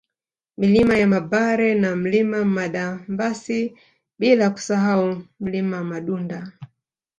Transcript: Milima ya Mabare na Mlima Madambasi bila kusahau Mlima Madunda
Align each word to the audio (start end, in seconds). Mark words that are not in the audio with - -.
Milima 0.57 0.97
ya 0.97 1.07
Mabare 1.07 1.75
na 1.75 1.95
Mlima 1.95 2.45
Madambasi 2.45 3.75
bila 4.19 4.49
kusahau 4.49 5.23
Mlima 5.39 5.83
Madunda 5.83 6.51